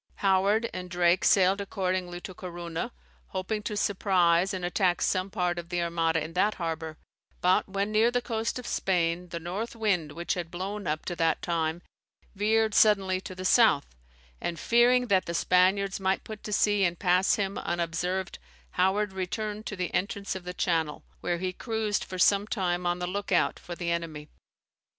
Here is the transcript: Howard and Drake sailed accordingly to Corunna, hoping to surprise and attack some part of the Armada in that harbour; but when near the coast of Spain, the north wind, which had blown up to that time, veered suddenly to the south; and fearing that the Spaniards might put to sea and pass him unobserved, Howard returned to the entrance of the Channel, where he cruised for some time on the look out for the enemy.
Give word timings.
Howard 0.25 0.67
and 0.73 0.89
Drake 0.89 1.23
sailed 1.23 1.61
accordingly 1.61 2.19
to 2.21 2.33
Corunna, 2.33 2.91
hoping 3.27 3.61
to 3.61 3.77
surprise 3.77 4.51
and 4.51 4.65
attack 4.65 4.99
some 4.99 5.29
part 5.29 5.59
of 5.59 5.69
the 5.69 5.79
Armada 5.83 6.23
in 6.23 6.33
that 6.33 6.55
harbour; 6.55 6.97
but 7.39 7.69
when 7.69 7.91
near 7.91 8.09
the 8.09 8.19
coast 8.19 8.57
of 8.57 8.65
Spain, 8.65 9.29
the 9.29 9.39
north 9.39 9.75
wind, 9.75 10.13
which 10.13 10.33
had 10.33 10.49
blown 10.49 10.87
up 10.87 11.05
to 11.05 11.15
that 11.17 11.39
time, 11.43 11.83
veered 12.33 12.73
suddenly 12.73 13.21
to 13.21 13.35
the 13.35 13.45
south; 13.45 13.85
and 14.41 14.59
fearing 14.59 15.05
that 15.05 15.27
the 15.27 15.35
Spaniards 15.35 15.99
might 15.99 16.23
put 16.23 16.41
to 16.45 16.51
sea 16.51 16.83
and 16.83 16.97
pass 16.97 17.35
him 17.35 17.59
unobserved, 17.59 18.39
Howard 18.71 19.13
returned 19.13 19.67
to 19.67 19.75
the 19.75 19.93
entrance 19.93 20.33
of 20.33 20.45
the 20.45 20.51
Channel, 20.55 21.03
where 21.19 21.37
he 21.37 21.53
cruised 21.53 22.03
for 22.03 22.17
some 22.17 22.47
time 22.47 22.87
on 22.87 22.97
the 22.97 23.05
look 23.05 23.31
out 23.31 23.59
for 23.59 23.75
the 23.75 23.91
enemy. 23.91 24.29